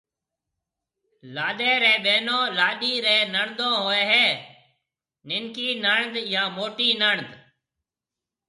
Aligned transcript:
لاڏيَ 1.35 1.71
ريَ 1.83 1.93
ٻيونون 2.05 2.43
لاڏيِ 2.57 2.93
ريَ 3.05 3.17
نَيڙڌُو 3.33 3.69
هوئي 3.83 4.03
هيَ۔ 4.11 4.27
ننڪِي 5.27 5.69
نَيڙڌ 5.83 6.13
يان 6.33 6.47
موٽِي 6.57 6.89
نَيڙڌ 7.01 7.29